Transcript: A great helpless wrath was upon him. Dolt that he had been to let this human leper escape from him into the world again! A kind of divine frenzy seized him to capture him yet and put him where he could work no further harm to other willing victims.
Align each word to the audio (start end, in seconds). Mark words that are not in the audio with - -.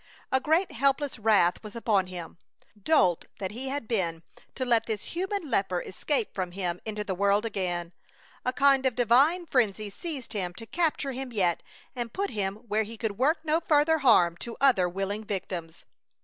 A 0.31 0.39
great 0.39 0.71
helpless 0.71 1.19
wrath 1.19 1.61
was 1.61 1.75
upon 1.75 2.07
him. 2.07 2.39
Dolt 2.81 3.25
that 3.37 3.51
he 3.51 3.67
had 3.67 3.87
been 3.87 4.23
to 4.55 4.65
let 4.65 4.87
this 4.87 5.03
human 5.13 5.47
leper 5.51 5.79
escape 5.79 6.33
from 6.33 6.53
him 6.53 6.81
into 6.85 7.03
the 7.03 7.13
world 7.13 7.45
again! 7.45 7.93
A 8.43 8.51
kind 8.51 8.87
of 8.87 8.95
divine 8.95 9.45
frenzy 9.45 9.91
seized 9.91 10.33
him 10.33 10.55
to 10.55 10.65
capture 10.65 11.11
him 11.11 11.31
yet 11.31 11.61
and 11.95 12.11
put 12.11 12.31
him 12.31 12.55
where 12.67 12.81
he 12.81 12.97
could 12.97 13.19
work 13.19 13.41
no 13.45 13.59
further 13.59 13.99
harm 13.99 14.35
to 14.37 14.57
other 14.59 14.89
willing 14.89 15.23
victims. 15.23 15.85